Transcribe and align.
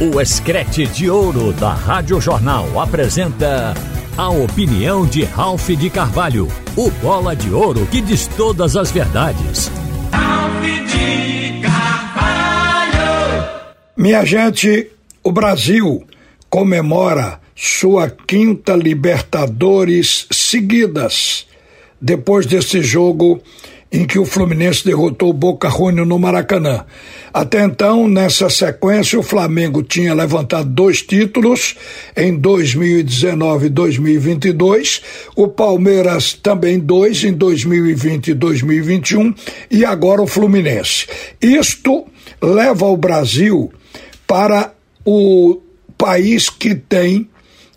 O 0.00 0.20
Escrete 0.20 0.86
de 0.86 1.08
Ouro 1.08 1.52
da 1.52 1.72
Rádio 1.72 2.20
Jornal 2.20 2.80
apresenta 2.80 3.74
a 4.16 4.30
opinião 4.30 5.06
de 5.06 5.22
Ralph 5.24 5.68
de 5.68 5.88
Carvalho, 5.90 6.48
o 6.76 6.90
bola 6.90 7.36
de 7.36 7.52
ouro 7.52 7.86
que 7.86 8.00
diz 8.00 8.26
todas 8.26 8.74
as 8.74 8.90
verdades. 8.90 9.70
Ralph 10.10 10.62
de 10.62 11.60
Carvalho! 11.62 12.94
Minha 13.96 14.24
gente, 14.24 14.90
o 15.22 15.30
Brasil 15.30 16.04
comemora 16.50 17.38
sua 17.54 18.10
quinta 18.10 18.74
Libertadores 18.74 20.26
seguidas, 20.32 21.46
depois 22.00 22.46
desse 22.46 22.82
jogo 22.82 23.40
em 23.92 24.06
que 24.06 24.18
o 24.18 24.24
Fluminense 24.24 24.84
derrotou 24.84 25.28
o 25.28 25.34
Boca 25.34 25.68
Juniors 25.68 26.08
no 26.08 26.18
Maracanã. 26.18 26.86
Até 27.32 27.64
então, 27.64 28.06
nessa 28.06 28.50
sequência, 28.50 29.18
o 29.18 29.22
Flamengo 29.22 29.82
tinha 29.82 30.12
levantado 30.12 30.68
dois 30.68 31.00
títulos 31.00 31.74
em 32.14 32.36
2019 32.36 33.66
e 33.66 33.70
2022, 33.70 35.02
o 35.34 35.48
Palmeiras 35.48 36.34
também 36.34 36.78
dois 36.78 37.24
em 37.24 37.32
2020 37.32 38.28
e 38.28 38.34
2021 38.34 39.34
e 39.70 39.84
agora 39.84 40.20
o 40.20 40.26
Fluminense. 40.26 41.06
Isto 41.40 42.06
leva 42.40 42.86
o 42.86 42.96
Brasil 42.96 43.72
para 44.26 44.74
o 45.04 45.60
país 45.96 46.50
que 46.50 46.74
tem 46.74 47.28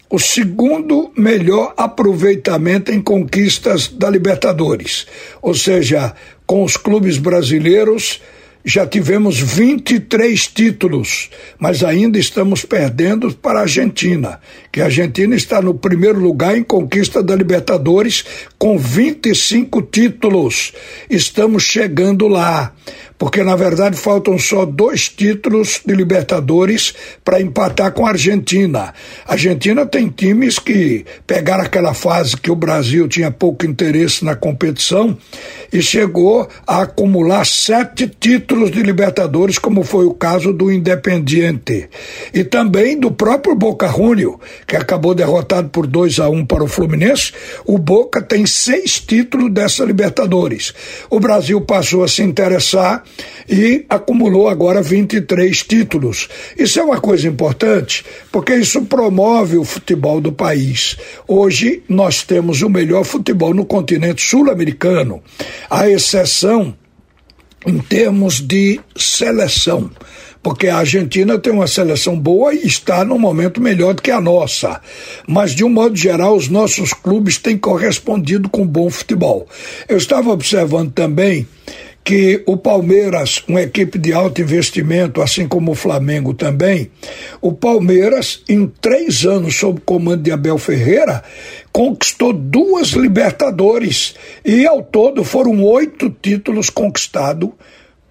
o 0.09 0.19
segundo 0.19 1.11
melhor 1.17 1.73
aproveitamento 1.77 2.91
em 2.91 3.01
conquistas 3.01 3.87
da 3.87 4.09
Libertadores. 4.09 5.07
Ou 5.41 5.53
seja, 5.53 6.13
com 6.45 6.63
os 6.63 6.77
clubes 6.77 7.17
brasileiros 7.17 8.21
já 8.65 8.87
tivemos 8.87 9.39
23 9.39 10.47
títulos, 10.47 11.29
mas 11.59 11.83
ainda 11.83 12.17
estamos 12.17 12.65
perdendo 12.65 13.31
para 13.35 13.59
a 13.59 13.61
Argentina, 13.61 14.39
que 14.71 14.81
a 14.81 14.85
Argentina 14.85 15.35
está 15.35 15.61
no 15.61 15.75
primeiro 15.75 16.19
lugar 16.19 16.57
em 16.57 16.63
conquista 16.63 17.21
da 17.21 17.35
Libertadores 17.35 18.25
com 18.57 18.75
25 18.75 19.83
títulos. 19.83 20.73
Estamos 21.07 21.61
chegando 21.61 22.27
lá 22.27 22.73
porque 23.17 23.43
na 23.43 23.55
verdade 23.55 23.97
faltam 23.97 24.37
só 24.37 24.65
dois 24.65 25.07
títulos 25.07 25.79
de 25.85 25.93
Libertadores 25.95 26.93
para 27.23 27.39
empatar 27.39 27.93
com 27.93 28.05
a 28.05 28.09
Argentina. 28.09 28.93
A 29.25 29.33
Argentina 29.33 29.85
tem 29.85 30.09
times 30.09 30.59
que 30.59 31.05
pegaram 31.25 31.63
aquela 31.63 31.93
fase 31.93 32.35
que 32.35 32.51
o 32.51 32.55
Brasil 32.55 33.07
tinha 33.07 33.31
pouco 33.31 33.65
interesse 33.65 34.25
na 34.25 34.35
competição 34.35 35.17
e 35.71 35.81
chegou 35.81 36.49
a 36.67 36.81
acumular 36.81 37.45
sete 37.45 38.07
títulos 38.07 38.54
de 38.63 38.81
Libertadores, 38.81 39.59
como 39.59 39.83
foi 39.83 40.05
o 40.05 40.13
caso 40.13 40.53
do 40.53 40.71
Independiente. 40.71 41.89
E 42.33 42.43
também 42.43 42.97
do 42.97 43.11
próprio 43.11 43.53
Boca 43.53 43.87
Juniors, 43.87 44.37
que 44.65 44.75
acabou 44.75 45.13
derrotado 45.13 45.69
por 45.69 45.85
2 45.85 46.19
a 46.19 46.29
1 46.29 46.35
um 46.35 46.45
para 46.45 46.63
o 46.63 46.67
Fluminense. 46.67 47.33
O 47.65 47.77
Boca 47.77 48.21
tem 48.21 48.45
seis 48.45 48.99
títulos 48.99 49.51
dessa 49.51 49.83
Libertadores. 49.83 50.73
O 51.09 51.19
Brasil 51.19 51.59
passou 51.61 52.03
a 52.03 52.07
se 52.07 52.23
interessar 52.23 53.03
e 53.49 53.85
acumulou 53.89 54.47
agora 54.47 54.81
23 54.81 55.63
títulos. 55.63 56.29
Isso 56.57 56.79
é 56.79 56.83
uma 56.83 57.01
coisa 57.01 57.27
importante, 57.27 58.05
porque 58.31 58.55
isso 58.55 58.83
promove 58.85 59.57
o 59.57 59.65
futebol 59.65 60.21
do 60.21 60.31
país. 60.31 60.97
Hoje 61.27 61.83
nós 61.89 62.23
temos 62.23 62.61
o 62.61 62.69
melhor 62.69 63.03
futebol 63.03 63.53
no 63.53 63.65
continente 63.65 64.21
sul-americano, 64.21 65.21
à 65.69 65.89
exceção 65.89 66.73
em 67.65 67.79
termos 67.79 68.39
de 68.39 68.79
seleção 68.95 69.89
porque 70.45 70.67
a 70.67 70.77
Argentina 70.77 71.39
tem 71.39 71.51
uma 71.51 71.65
seleção 71.65 72.15
boa 72.19 72.53
e 72.53 72.67
está 72.67 73.03
num 73.03 73.17
momento 73.17 73.59
melhor 73.59 73.95
do 73.95 74.01
que 74.03 74.11
a 74.11 74.21
nossa. 74.21 74.79
Mas, 75.27 75.55
de 75.55 75.63
um 75.63 75.69
modo 75.69 75.95
geral, 75.95 76.35
os 76.35 76.47
nossos 76.49 76.93
clubes 76.93 77.39
têm 77.39 77.57
correspondido 77.57 78.47
com 78.47 78.63
bom 78.63 78.87
futebol. 78.91 79.47
Eu 79.89 79.97
estava 79.97 80.29
observando 80.29 80.91
também 80.91 81.47
que 82.05 82.43
o 82.45 82.55
Palmeiras, 82.55 83.43
uma 83.47 83.63
equipe 83.63 83.97
de 83.97 84.13
alto 84.13 84.39
investimento, 84.39 85.23
assim 85.23 85.47
como 85.47 85.71
o 85.71 85.75
Flamengo 85.75 86.35
também, 86.35 86.91
o 87.41 87.51
Palmeiras, 87.51 88.43
em 88.47 88.67
três 88.67 89.25
anos 89.25 89.55
sob 89.55 89.81
comando 89.83 90.21
de 90.21 90.31
Abel 90.31 90.59
Ferreira, 90.59 91.23
conquistou 91.71 92.31
duas 92.31 92.89
Libertadores. 92.89 94.13
E 94.45 94.67
ao 94.67 94.83
todo 94.83 95.23
foram 95.23 95.63
oito 95.63 96.15
títulos 96.21 96.69
conquistados 96.69 97.49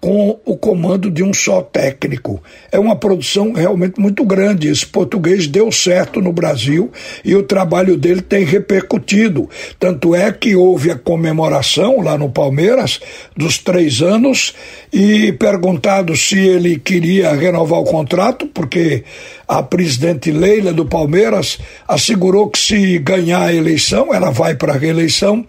com 0.05 0.39
o 0.45 0.55
comando 0.55 1.09
de 1.09 1.23
um 1.23 1.33
só 1.33 1.63
técnico. 1.63 2.39
É 2.71 2.77
uma 2.77 2.95
produção 2.95 3.53
realmente 3.53 3.99
muito 3.99 4.23
grande. 4.23 4.67
Esse 4.67 4.85
português 4.85 5.47
deu 5.47 5.71
certo 5.71 6.21
no 6.21 6.31
Brasil 6.31 6.91
e 7.23 7.35
o 7.35 7.41
trabalho 7.41 7.97
dele 7.97 8.21
tem 8.21 8.45
repercutido. 8.45 9.49
Tanto 9.79 10.13
é 10.13 10.31
que 10.31 10.55
houve 10.55 10.91
a 10.91 10.95
comemoração 10.95 12.01
lá 12.01 12.19
no 12.19 12.29
Palmeiras 12.29 12.99
dos 13.35 13.57
três 13.57 13.99
anos 13.99 14.53
e 14.93 15.31
perguntado 15.31 16.15
se 16.15 16.37
ele 16.37 16.77
queria 16.77 17.33
renovar 17.33 17.79
o 17.79 17.85
contrato, 17.85 18.45
porque 18.45 19.03
a 19.47 19.63
presidente 19.63 20.29
Leila 20.29 20.71
do 20.71 20.85
Palmeiras 20.85 21.57
assegurou 21.87 22.47
que 22.51 22.59
se 22.59 22.99
ganhar 22.99 23.41
a 23.41 23.53
eleição, 23.55 24.13
ela 24.13 24.29
vai 24.29 24.53
para 24.53 24.73
a 24.73 24.77
reeleição 24.77 25.43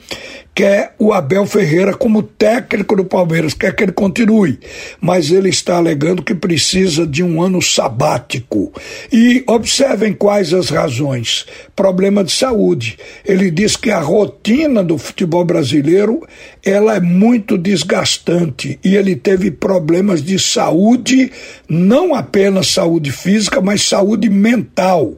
quer 0.57 0.95
o 0.99 1.13
Abel 1.13 1.45
Ferreira 1.45 1.93
como 1.93 2.23
técnico 2.23 2.97
do 2.97 3.05
Palmeiras, 3.05 3.53
quer 3.53 3.77
que 3.77 3.83
ele 3.85 3.93
continue, 3.93 4.59
mas 4.99 5.31
ele 5.31 5.51
está 5.51 5.77
alegando 5.77 6.23
que 6.23 6.35
precisa 6.35 7.07
de 7.07 7.23
um 7.23 7.43
ano 7.43 7.61
sabático. 7.61 8.73
E 9.13 9.45
observem 9.47 10.15
quais 10.15 10.55
as 10.55 10.71
razões: 10.71 11.45
problema 11.77 12.25
de 12.25 12.33
saúde. 12.33 12.99
Ele 13.23 13.51
diz 13.51 13.77
que 13.77 13.91
a 13.91 14.01
rotina 14.01 14.83
do 14.83 14.97
futebol 14.97 15.45
brasileiro 15.45 16.27
ela 16.65 16.97
é 16.97 17.01
muito 17.01 17.59
desgastante 17.59 18.81
e 18.83 18.97
ele 18.97 19.15
teve 19.15 19.51
problemas 19.51 20.23
de 20.23 20.39
saúde, 20.39 21.31
não 21.69 22.15
apenas 22.15 22.69
saúde 22.69 23.13
física, 23.13 23.61
mas 23.61 23.83
saúde 23.83 24.31
mental. 24.31 25.17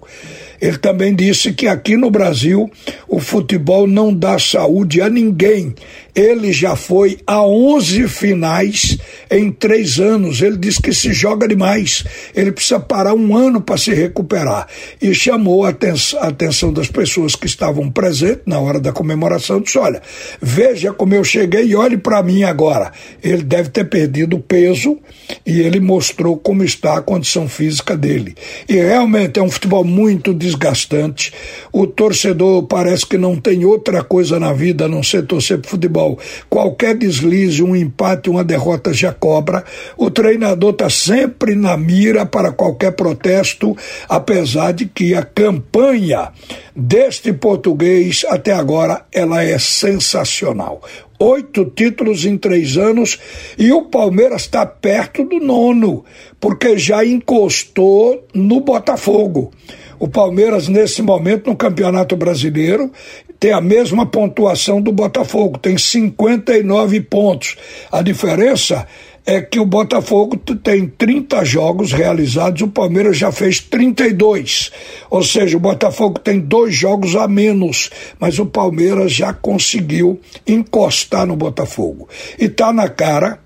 Ele 0.60 0.78
também 0.78 1.14
disse 1.14 1.52
que 1.52 1.66
aqui 1.66 1.96
no 1.96 2.10
Brasil 2.10 2.70
o 3.06 3.20
futebol 3.20 3.86
não 3.86 4.12
dá 4.12 4.38
saúde 4.38 5.00
a 5.00 5.08
ninguém. 5.08 5.74
Ele 6.14 6.52
já 6.52 6.74
foi 6.74 7.19
a 7.24 7.46
11 7.46 8.08
finais 8.08 8.98
em 9.30 9.52
três 9.52 10.00
anos. 10.00 10.42
Ele 10.42 10.56
disse 10.56 10.82
que 10.82 10.92
se 10.92 11.12
joga 11.12 11.46
demais. 11.46 12.04
Ele 12.34 12.50
precisa 12.50 12.80
parar 12.80 13.14
um 13.14 13.36
ano 13.36 13.60
para 13.60 13.76
se 13.76 13.94
recuperar. 13.94 14.66
E 15.00 15.14
chamou 15.14 15.64
a 15.64 15.69
atenção 15.69 16.72
das 16.72 16.88
pessoas 16.88 17.36
que 17.36 17.46
estavam 17.46 17.88
presentes 17.88 18.42
na 18.46 18.58
hora 18.58 18.80
da 18.80 18.90
comemoração. 18.90 19.60
Disse: 19.60 19.78
Olha, 19.78 20.02
veja 20.42 20.92
como 20.92 21.14
eu 21.14 21.22
cheguei 21.22 21.66
e 21.66 21.76
olhe 21.76 21.96
para 21.96 22.20
mim 22.22 22.42
agora. 22.42 22.90
Ele 23.22 23.42
deve 23.44 23.69
ter 23.69 23.84
perdido 23.84 24.40
peso 24.40 24.98
e 25.46 25.60
ele 25.60 25.78
mostrou 25.78 26.36
como 26.36 26.64
está 26.64 26.98
a 26.98 27.02
condição 27.02 27.48
física 27.48 27.96
dele. 27.96 28.34
E 28.69 28.75
realmente 28.75 29.38
é 29.38 29.42
um 29.42 29.50
futebol 29.50 29.84
muito 29.84 30.34
desgastante. 30.48 31.32
O 31.72 31.86
torcedor 31.86 32.64
parece 32.64 33.06
que 33.06 33.19
não 33.19 33.36
tem 33.36 33.64
outra 33.64 34.03
coisa 34.03 34.41
na 34.41 34.53
vida 34.53 34.86
a 34.86 34.88
não 34.88 35.03
ser 35.03 35.26
torcer 35.26 35.59
para 35.59 35.70
futebol. 35.70 36.19
Qualquer 36.48 36.97
deslize, 36.97 37.62
um 37.62 37.76
empate, 37.76 38.31
uma 38.31 38.44
derrota 38.44 38.92
já 38.92 39.12
cobra. 39.12 39.64
O 39.97 40.10
treinador 40.10 40.70
está 40.70 40.88
sempre 40.88 41.54
na 41.54 41.76
mira 41.76 42.25
para 42.25 42.53
qualquer 42.53 42.92
protesto, 42.92 43.76
apesar 44.08 44.72
de 44.72 44.87
que 44.87 45.14
a 45.14 45.22
campanha 45.22 46.32
deste 46.75 47.32
português 47.32 48.25
até 48.28 48.53
agora 48.53 49.04
ela 49.12 49.42
é 49.42 49.58
sensacional 49.58 50.81
oito 51.19 51.64
títulos 51.64 52.25
em 52.25 52.38
três 52.38 52.76
anos 52.76 53.19
e 53.58 53.72
o 53.72 53.87
Palmeiras 53.87 54.42
está 54.42 54.64
perto 54.64 55.25
do 55.25 55.41
nono, 55.41 56.04
porque 56.41 56.78
já 56.78 57.04
encostou 57.04 58.25
no 58.32 58.61
Botafogo. 58.61 59.52
O 59.98 60.08
Palmeiras, 60.08 60.68
nesse 60.68 61.02
momento, 61.02 61.50
no 61.50 61.56
Campeonato 61.56 62.16
Brasileiro, 62.16 62.92
tem 63.38 63.52
a 63.52 63.60
mesma 63.60 64.06
pontuação 64.06 64.80
do 64.80 64.92
Botafogo, 64.92 65.58
tem 65.58 65.78
59 65.78 67.00
pontos. 67.02 67.56
A 67.90 68.02
diferença 68.02 68.86
é 69.26 69.42
que 69.42 69.60
o 69.60 69.66
Botafogo 69.66 70.36
tem 70.36 70.86
30 70.86 71.44
jogos 71.44 71.92
realizados, 71.92 72.62
o 72.62 72.68
Palmeiras 72.68 73.18
já 73.18 73.30
fez 73.30 73.60
32. 73.60 74.72
Ou 75.10 75.22
seja, 75.22 75.56
o 75.56 75.60
Botafogo 75.60 76.18
tem 76.18 76.40
dois 76.40 76.74
jogos 76.74 77.14
a 77.14 77.28
menos, 77.28 77.90
mas 78.18 78.38
o 78.38 78.46
Palmeiras 78.46 79.12
já 79.12 79.34
conseguiu 79.34 80.18
encostar 80.46 81.26
no 81.26 81.36
Botafogo. 81.36 82.08
E 82.38 82.48
tá 82.48 82.72
na 82.72 82.88
cara 82.88 83.38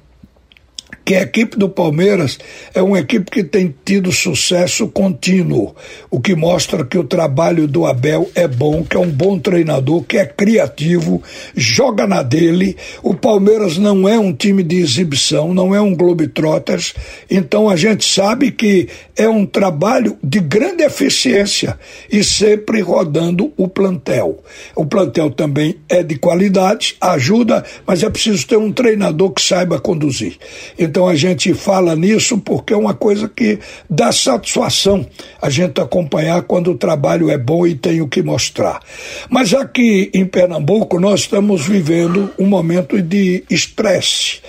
que 1.05 1.15
a 1.15 1.23
equipe 1.23 1.57
do 1.57 1.69
Palmeiras 1.69 2.39
é 2.75 2.83
uma 2.83 2.99
equipe 2.99 3.31
que 3.31 3.45
tem 3.45 3.75
tido 3.85 4.13
sucesso 4.13 4.89
contínuo, 4.89 5.75
o 6.11 6.21
que 6.21 6.35
mostra 6.35 6.85
que 6.85 6.99
o 6.99 7.05
trabalho 7.05 7.67
do 7.67 7.87
Abel 7.87 8.31
é 8.35 8.47
bom, 8.47 8.85
que 8.85 8.97
é 8.97 9.01
um 9.01 9.11
bom 9.11 9.39
treinador, 9.39 10.03
que 10.03 10.19
é 10.19 10.27
criativo, 10.27 11.23
joga 11.55 12.07
na 12.07 12.23
dele. 12.23 12.77
O 13.03 13.15
Palmeiras 13.15 13.79
não 13.79 14.09
é 14.09 14.19
um 14.19 14.33
time 14.33 14.63
de 14.63 14.77
exibição, 14.77 15.53
não 15.53 15.75
é 15.75 15.81
um 15.81 15.95
Globetrotters, 15.95 16.95
então 17.31 17.69
a 17.69 17.77
gente 17.77 18.05
sabe 18.05 18.51
que 18.51 18.89
é 19.17 19.29
um 19.29 19.45
trabalho 19.45 20.19
de 20.23 20.41
grande 20.41 20.83
eficiência 20.83 21.79
e 22.11 22.23
sempre 22.25 22.81
rodando 22.81 23.53
o 23.57 23.69
plantel. 23.69 24.43
O 24.75 24.87
plantel 24.87 25.31
também 25.31 25.77
é 25.89 26.03
de 26.03 26.17
qualidade, 26.17 26.97
ajuda, 27.01 27.65
mas 27.87 28.03
é 28.03 28.11
preciso 28.11 28.47
ter 28.47 28.57
um 28.57 28.73
treinador 28.73 29.31
que 29.31 29.43
saiba 29.43 29.81
conduzir. 29.81 30.37
Então 30.79 30.92
a 31.01 31.15
gente 31.15 31.53
fala 31.55 31.95
nisso 31.95 32.39
porque 32.39 32.73
é 32.73 32.77
uma 32.77 32.95
coisa 32.95 33.29
que 33.29 33.59
dá 33.89 34.13
satisfação 34.13 35.07
a 35.41 35.51
gente 35.51 35.81
acompanhar 35.81 36.43
quando 36.43 36.71
o 36.71 36.79
trabalho 36.79 37.31
é 37.31 37.39
bom 37.39 37.67
e 37.67 37.75
tem 37.75 38.01
o 38.01 38.09
que 38.09 38.23
mostrar. 38.23 38.81
Mas 39.29 39.55
aqui 39.55 40.11
em 40.15 40.25
Pernambuco 40.25 40.99
nós 40.99 41.21
estamos 41.21 41.67
vivendo 41.67 42.31
um 42.39 42.47
momento 42.47 43.01
de 43.01 43.45
estresse 43.51 44.41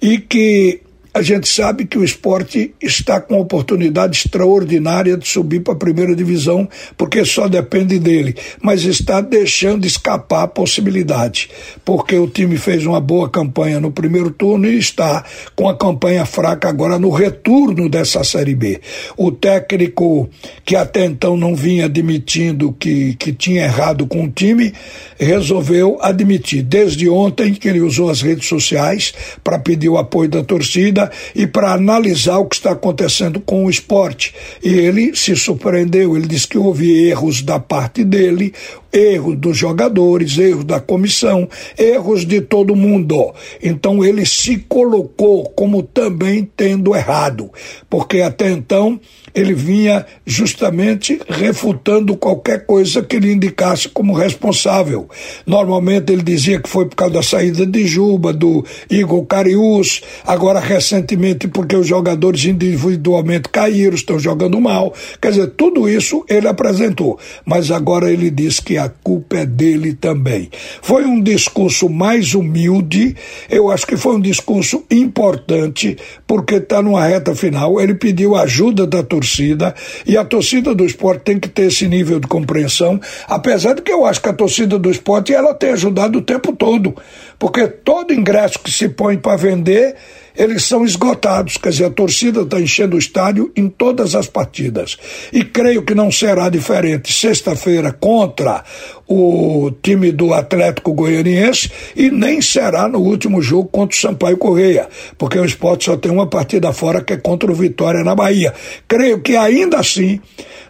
e 0.00 0.18
que 0.18 0.80
a 1.18 1.22
gente 1.22 1.48
sabe 1.48 1.84
que 1.84 1.98
o 1.98 2.04
esporte 2.04 2.72
está 2.80 3.20
com 3.20 3.34
uma 3.34 3.42
oportunidade 3.42 4.18
extraordinária 4.18 5.16
de 5.16 5.26
subir 5.26 5.60
para 5.60 5.74
a 5.74 5.76
primeira 5.76 6.14
divisão, 6.14 6.68
porque 6.96 7.24
só 7.24 7.48
depende 7.48 7.98
dele, 7.98 8.36
mas 8.62 8.84
está 8.84 9.20
deixando 9.20 9.84
escapar 9.84 10.44
a 10.44 10.48
possibilidade, 10.48 11.50
porque 11.84 12.16
o 12.16 12.28
time 12.28 12.56
fez 12.56 12.86
uma 12.86 13.00
boa 13.00 13.28
campanha 13.28 13.80
no 13.80 13.90
primeiro 13.90 14.30
turno 14.30 14.68
e 14.68 14.78
está 14.78 15.24
com 15.56 15.68
a 15.68 15.76
campanha 15.76 16.24
fraca 16.24 16.68
agora 16.68 17.00
no 17.00 17.10
retorno 17.10 17.88
dessa 17.88 18.22
Série 18.22 18.54
B. 18.54 18.80
O 19.16 19.32
técnico 19.32 20.30
que 20.64 20.76
até 20.76 21.04
então 21.04 21.36
não 21.36 21.56
vinha 21.56 21.86
admitindo 21.86 22.72
que, 22.78 23.14
que 23.14 23.32
tinha 23.32 23.64
errado 23.64 24.06
com 24.06 24.24
o 24.24 24.30
time, 24.30 24.72
resolveu 25.18 25.98
admitir 26.00 26.62
desde 26.62 27.08
ontem 27.08 27.54
que 27.54 27.66
ele 27.66 27.80
usou 27.80 28.08
as 28.08 28.22
redes 28.22 28.46
sociais 28.46 29.12
para 29.42 29.58
pedir 29.58 29.88
o 29.88 29.98
apoio 29.98 30.28
da 30.28 30.44
torcida 30.44 31.07
e 31.34 31.46
para 31.46 31.72
analisar 31.72 32.38
o 32.38 32.46
que 32.46 32.56
está 32.56 32.72
acontecendo 32.72 33.40
com 33.40 33.64
o 33.64 33.70
esporte. 33.70 34.34
E 34.62 34.68
ele 34.68 35.14
se 35.14 35.34
surpreendeu, 35.36 36.16
ele 36.16 36.26
disse 36.26 36.48
que 36.48 36.58
houve 36.58 37.08
erros 37.08 37.42
da 37.42 37.58
parte 37.58 38.04
dele, 38.04 38.52
erros 38.92 39.36
dos 39.36 39.56
jogadores, 39.56 40.38
erros 40.38 40.64
da 40.64 40.80
comissão, 40.80 41.48
erros 41.76 42.24
de 42.24 42.40
todo 42.40 42.74
mundo. 42.74 43.34
Então 43.62 44.04
ele 44.04 44.24
se 44.24 44.58
colocou 44.68 45.44
como 45.50 45.82
também 45.82 46.48
tendo 46.56 46.94
errado, 46.94 47.50
porque 47.88 48.20
até 48.20 48.50
então 48.50 49.00
ele 49.34 49.54
vinha 49.54 50.06
justamente 50.26 51.20
refutando 51.28 52.16
qualquer 52.16 52.64
coisa 52.66 53.02
que 53.02 53.16
ele 53.16 53.32
indicasse 53.32 53.88
como 53.88 54.12
responsável. 54.12 55.08
Normalmente 55.46 56.12
ele 56.12 56.22
dizia 56.22 56.60
que 56.60 56.68
foi 56.68 56.86
por 56.86 56.96
causa 56.96 57.14
da 57.14 57.22
saída 57.22 57.66
de 57.66 57.86
Juba, 57.86 58.32
do 58.32 58.64
Igor 58.90 59.24
Carius, 59.26 60.02
agora 60.26 60.58
recentemente 60.88 61.46
porque 61.46 61.76
os 61.76 61.86
jogadores 61.86 62.44
individualmente 62.44 63.48
caíram, 63.50 63.94
estão 63.94 64.18
jogando 64.18 64.60
mal. 64.60 64.94
Quer 65.20 65.30
dizer, 65.30 65.46
tudo 65.48 65.88
isso 65.88 66.24
ele 66.28 66.48
apresentou, 66.48 67.18
mas 67.44 67.70
agora 67.70 68.10
ele 68.10 68.30
diz 68.30 68.58
que 68.58 68.78
a 68.78 68.88
culpa 68.88 69.38
é 69.38 69.46
dele 69.46 69.92
também. 69.92 70.50
Foi 70.80 71.04
um 71.04 71.20
discurso 71.20 71.88
mais 71.88 72.34
humilde, 72.34 73.14
eu 73.50 73.70
acho 73.70 73.86
que 73.86 73.96
foi 73.96 74.16
um 74.16 74.20
discurso 74.20 74.84
importante, 74.90 75.96
porque 76.26 76.54
está 76.54 76.82
numa 76.82 77.06
reta 77.06 77.34
final. 77.34 77.80
Ele 77.80 77.94
pediu 77.94 78.34
ajuda 78.34 78.86
da 78.86 79.02
torcida 79.02 79.74
e 80.06 80.16
a 80.16 80.24
torcida 80.24 80.74
do 80.74 80.84
esporte 80.84 81.22
tem 81.22 81.38
que 81.38 81.48
ter 81.48 81.66
esse 81.66 81.86
nível 81.86 82.18
de 82.18 82.26
compreensão, 82.26 83.00
apesar 83.26 83.74
de 83.74 83.82
que 83.82 83.92
eu 83.92 84.06
acho 84.06 84.22
que 84.22 84.28
a 84.28 84.32
torcida 84.32 84.78
do 84.78 84.90
esporte 84.90 85.34
ela 85.34 85.52
tem 85.54 85.70
ajudado 85.70 86.18
o 86.18 86.22
tempo 86.22 86.52
todo, 86.52 86.94
porque 87.38 87.66
todo 87.66 88.14
ingresso 88.14 88.58
que 88.58 88.70
se 88.70 88.88
põe 88.88 89.16
para 89.16 89.36
vender 89.36 89.96
eles 90.38 90.64
são 90.64 90.84
esgotados, 90.84 91.56
quer 91.56 91.70
dizer, 91.70 91.86
a 91.86 91.90
torcida 91.90 92.42
está 92.42 92.60
enchendo 92.60 92.94
o 92.94 92.98
estádio 92.98 93.50
em 93.56 93.68
todas 93.68 94.14
as 94.14 94.28
partidas. 94.28 94.96
E 95.32 95.44
creio 95.44 95.82
que 95.82 95.96
não 95.96 96.12
será 96.12 96.48
diferente 96.48 97.12
sexta-feira 97.12 97.92
contra 97.92 98.62
o 99.08 99.72
time 99.82 100.12
do 100.12 100.32
Atlético 100.32 100.94
Goianiense 100.94 101.72
e 101.96 102.08
nem 102.08 102.40
será 102.40 102.86
no 102.86 103.00
último 103.00 103.42
jogo 103.42 103.68
contra 103.68 103.96
o 103.96 104.00
Sampaio 104.00 104.38
Correia, 104.38 104.88
porque 105.16 105.38
o 105.38 105.44
esporte 105.44 105.86
só 105.86 105.96
tem 105.96 106.12
uma 106.12 106.28
partida 106.28 106.72
fora 106.72 107.02
que 107.02 107.14
é 107.14 107.16
contra 107.16 107.50
o 107.50 107.54
Vitória 107.54 108.04
na 108.04 108.14
Bahia. 108.14 108.54
Creio 108.86 109.20
que 109.20 109.36
ainda 109.36 109.78
assim 109.78 110.20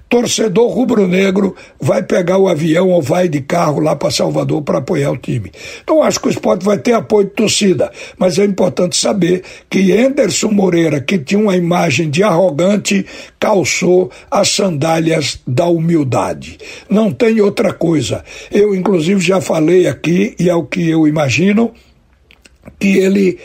torcedor 0.08 0.70
rubro-negro 0.70 1.54
vai 1.78 2.02
pegar 2.02 2.38
o 2.38 2.48
avião 2.48 2.88
ou 2.88 3.02
vai 3.02 3.28
de 3.28 3.40
carro 3.40 3.80
lá 3.80 3.94
para 3.94 4.10
Salvador 4.10 4.62
para 4.62 4.78
apoiar 4.78 5.10
o 5.10 5.16
time. 5.16 5.52
Então 5.82 6.02
acho 6.02 6.20
que 6.20 6.28
o 6.28 6.30
esporte 6.30 6.64
vai 6.64 6.78
ter 6.78 6.92
apoio 6.92 7.26
de 7.26 7.34
torcida, 7.34 7.92
mas 8.16 8.38
é 8.38 8.44
importante 8.44 8.96
saber 8.96 9.42
que 9.68 9.92
Anderson 9.92 10.50
Moreira, 10.50 11.00
que 11.00 11.18
tinha 11.18 11.40
uma 11.40 11.56
imagem 11.56 12.08
de 12.08 12.22
arrogante, 12.22 13.04
calçou 13.38 14.10
as 14.30 14.48
sandálias 14.48 15.40
da 15.46 15.66
humildade. 15.66 16.58
Não 16.88 17.12
tem 17.12 17.40
outra 17.40 17.72
coisa. 17.72 18.24
Eu, 18.50 18.74
inclusive, 18.74 19.20
já 19.20 19.40
falei 19.40 19.86
aqui, 19.86 20.34
e 20.38 20.48
é 20.48 20.54
o 20.54 20.64
que 20.64 20.88
eu 20.88 21.06
imagino, 21.06 21.72
que 22.78 22.96
ele, 22.96 23.38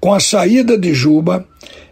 com 0.00 0.12
a 0.12 0.20
saída 0.20 0.78
de 0.78 0.94
Juba, 0.94 1.46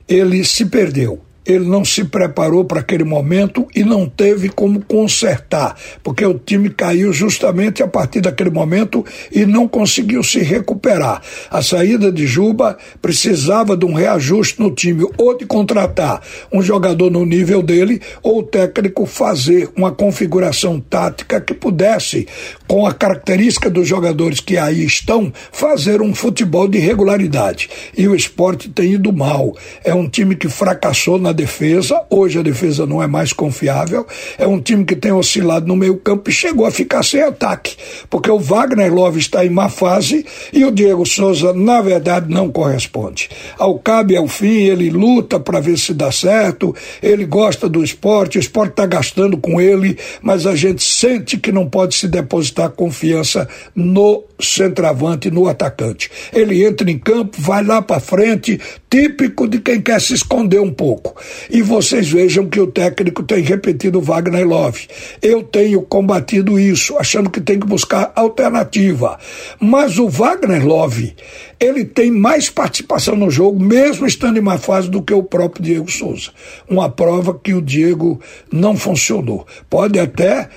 ele 0.09 0.45
se 0.45 0.67
perdeu 0.67 1.21
ele 1.47 1.67
não 1.67 1.85
se 1.85 2.05
preparou 2.05 2.65
para 2.65 2.81
aquele 2.81 3.05
momento 3.05 3.67
e 3.75 3.85
não 3.85 4.09
teve 4.09 4.49
como 4.49 4.83
consertar, 4.85 5.77
porque 6.03 6.25
o 6.25 6.39
time 6.39 6.71
caiu 6.71 7.13
justamente 7.13 7.83
a 7.83 7.89
partir 7.89 8.21
daquele 8.21 8.51
momento 8.51 9.05
e 9.31 9.45
não 9.45 9.69
conseguiu 9.69 10.23
se 10.23 10.39
recuperar. 10.41 11.21
A 11.51 11.63
saída 11.63 12.11
de 12.11 12.27
Juba 12.27 12.79
precisava 13.03 13.77
de 13.77 13.85
um 13.85 13.93
reajuste 13.93 14.61
no 14.61 14.71
time, 14.71 15.07
ou 15.19 15.37
de 15.37 15.45
contratar 15.45 16.23
um 16.53 16.63
jogador 16.63 17.11
no 17.11 17.27
nível 17.27 17.63
dele, 17.63 18.01
ou 18.23 18.39
o 18.39 18.43
técnico 18.43 19.07
fazer 19.07 19.71
uma 19.77 19.93
configuração 19.93 20.81
tática 20.81 21.41
que 21.41 21.53
pudesse, 21.53 22.27
com 22.67 22.87
a 22.87 22.95
característica 22.95 23.69
dos 23.69 23.87
jogadores 23.87 24.41
que 24.41 24.57
aí 24.57 24.85
estão, 24.85 25.33
fazer 25.53 26.01
um 26.01 26.15
futebol 26.15 26.67
de 26.67 26.79
regularidade. 26.79 27.69
E 27.97 28.09
o 28.09 28.15
esporte 28.15 28.69
tem 28.69 28.95
ido 28.95 29.13
mal. 29.13 29.55
É 29.85 29.95
um 29.95 30.09
time 30.09 30.35
que 30.35 30.49
fracassou 30.49 31.19
na 31.19 31.34
defesa. 31.35 32.01
Hoje 32.09 32.39
a 32.39 32.43
defesa 32.43 32.87
não 32.87 33.03
é 33.03 33.07
mais 33.07 33.33
confiável. 33.33 34.07
É 34.39 34.47
um 34.47 34.61
time 34.61 34.85
que 34.85 34.97
tem 34.97 35.13
oscilado 35.13 35.67
no 35.67 35.77
meio-campo 35.77 36.31
e 36.31 36.33
chegou 36.33 36.65
a 36.65 36.71
ficar 36.71 37.03
sem 37.03 37.21
ataque, 37.21 37.77
porque 38.09 38.31
o 38.31 38.39
Wagner 38.39 38.93
Love 38.93 39.19
está 39.19 39.45
em 39.45 39.51
má 39.51 39.69
fase 39.69 40.25
e 40.53 40.65
o 40.65 40.71
Diego 40.71 41.05
Souza, 41.05 41.53
na 41.53 41.83
verdade, 41.83 42.33
não 42.33 42.51
corresponde. 42.51 43.29
Ao 43.59 43.79
cabe 43.79 44.17
ao 44.17 44.27
fim, 44.27 44.63
ele 44.63 44.89
luta 44.89 45.39
para 45.39 45.61
ver 45.61 45.79
se 45.79 45.93
dá 45.93 46.11
certo, 46.11 46.75
ele 47.03 47.27
gosta 47.27 47.69
do 47.69 47.83
esporte, 47.83 48.39
o 48.39 48.41
esporte 48.41 48.71
está 48.71 48.87
gastando 48.87 49.37
com 49.37 49.61
ele, 49.61 49.99
mas 50.23 50.47
a 50.47 50.55
gente 50.55 50.83
sente 50.83 51.37
que 51.37 51.53
não 51.53 51.69
pode 51.69 51.95
se 51.95 52.09
depositar 52.09 52.71
confiança 52.71 53.49
no 53.75 54.25
centroavante, 54.41 55.31
no 55.31 55.49
atacante. 55.49 56.11
Ele 56.33 56.65
entra 56.65 56.91
em 56.91 56.99
campo, 56.99 57.37
vai 57.41 57.65
lá 57.65 57.81
para 57.83 58.01
frente, 58.01 58.61
típico 58.91 59.49
de 59.49 59.59
quem 59.59 59.81
quer 59.81 60.01
se 60.01 60.15
esconder 60.15 60.61
um 60.61 60.73
pouco. 60.73 61.15
E 61.51 61.63
vocês 61.63 62.11
vejam 62.11 62.47
que 62.47 62.61
o 62.61 62.67
técnico 62.67 63.23
tem 63.23 63.43
repetido 63.43 64.01
Wagner 64.01 64.47
Love. 64.47 64.87
Eu 65.23 65.43
tenho 65.43 65.83
combatido 65.83 66.59
isso, 66.59 66.97
achando 66.97 67.31
que 67.31 67.41
tem 67.41 67.59
que 67.59 67.67
buscar 67.67 68.13
alternativa. 68.15 69.19
Mas 69.61 69.99
o 69.99 70.09
Wagner 70.09 70.67
Love, 70.67 71.15
ele 71.59 71.85
tem 71.85 72.11
mais 72.11 72.51
participação 72.51 73.17
no 73.17 73.31
jogo, 73.31 73.63
mesmo 73.63 74.07
estando 74.07 74.39
em 74.39 74.43
má 74.43 74.59
fase, 74.59 74.91
do 74.91 75.03
que 75.03 75.15
o 75.15 75.23
próprio 75.23 75.65
Diego 75.65 75.91
Souza. 75.91 76.31
Uma 76.69 76.89
prova 76.91 77.39
que 77.39 77.55
o 77.55 77.63
Diego 77.63 78.21
não 78.53 78.77
funcionou. 78.77 79.47
Pode 79.69 79.99
até 79.99 80.49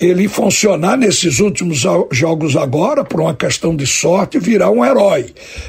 ele 0.00 0.28
funcionar 0.28 0.96
nesses 0.96 1.40
últimos 1.40 1.84
jogos 2.10 2.56
agora, 2.56 3.04
por 3.04 3.20
uma 3.20 3.34
questão 3.34 3.76
de 3.76 3.86
sorte, 3.86 4.38
virar 4.38 4.70
um 4.70 4.82
herói, 4.82 5.26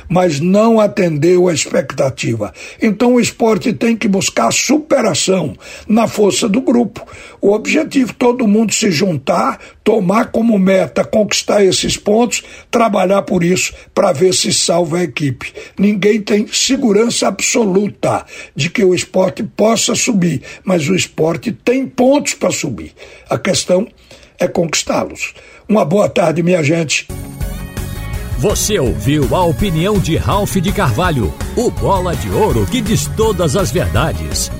mas 0.07 0.39
não 0.39 0.79
atendeu 0.79 1.49
a 1.49 1.53
expectativa. 1.53 2.53
Então 2.81 3.15
o 3.15 3.19
esporte 3.19 3.73
tem 3.73 3.95
que 3.95 4.07
buscar 4.07 4.53
superação 4.53 5.53
na 5.85 6.07
força 6.07 6.47
do 6.47 6.61
grupo. 6.61 7.05
O 7.41 7.51
objetivo 7.51 8.13
todo 8.13 8.47
mundo 8.47 8.73
se 8.73 8.89
juntar, 8.89 9.59
tomar 9.83 10.31
como 10.31 10.57
meta 10.57 11.03
conquistar 11.03 11.65
esses 11.65 11.97
pontos, 11.97 12.41
trabalhar 12.69 13.23
por 13.23 13.43
isso 13.43 13.73
para 13.93 14.13
ver 14.13 14.33
se 14.33 14.53
salva 14.53 14.99
a 14.99 15.03
equipe. 15.03 15.51
Ninguém 15.77 16.21
tem 16.21 16.47
segurança 16.47 17.27
absoluta 17.27 18.25
de 18.55 18.69
que 18.69 18.85
o 18.85 18.95
esporte 18.95 19.43
possa 19.43 19.93
subir, 19.93 20.41
mas 20.63 20.87
o 20.87 20.95
esporte 20.95 21.51
tem 21.51 21.85
pontos 21.85 22.33
para 22.33 22.51
subir. 22.51 22.93
A 23.29 23.37
questão 23.37 23.87
é 24.41 24.47
conquistá-los. 24.47 25.33
Uma 25.69 25.85
boa 25.85 26.09
tarde, 26.09 26.41
minha 26.41 26.63
gente. 26.63 27.07
Você 28.39 28.79
ouviu 28.79 29.35
a 29.35 29.43
opinião 29.43 29.99
de 29.99 30.17
Ralph 30.17 30.55
de 30.55 30.71
Carvalho, 30.71 31.31
o 31.55 31.69
bola 31.69 32.15
de 32.15 32.27
ouro 32.31 32.65
que 32.65 32.81
diz 32.81 33.05
todas 33.15 33.55
as 33.55 33.71
verdades. 33.71 34.51